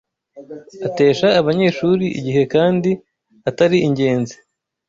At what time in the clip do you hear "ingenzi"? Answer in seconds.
3.87-4.35